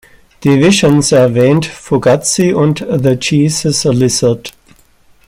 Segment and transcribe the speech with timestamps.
[0.43, 4.51] Die Visions erwähnt Fugazi und The Jesus Lizard.